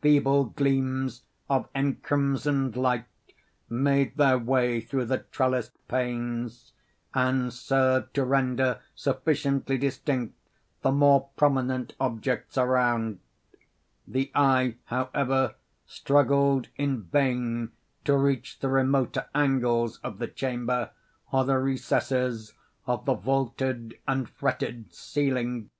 [0.00, 3.04] Feeble gleams of encrimsoned light
[3.70, 6.72] made their way through the trellissed panes,
[7.14, 10.34] and served to render sufficiently distinct
[10.82, 13.20] the more prominent objects around;
[14.04, 15.54] the eye, however,
[15.86, 17.70] struggled in vain
[18.04, 20.90] to reach the remoter angles of the chamber,
[21.30, 22.52] or the recesses
[22.88, 25.70] of the vaulted and fretted ceiling.